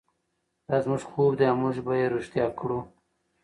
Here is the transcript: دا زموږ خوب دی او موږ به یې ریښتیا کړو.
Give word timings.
دا 0.67 0.75
زموږ 0.83 1.01
خوب 1.09 1.31
دی 1.39 1.45
او 1.51 1.57
موږ 1.61 1.75
به 1.85 1.93
یې 1.99 2.05
ریښتیا 2.15 2.45
کړو. 2.59 2.79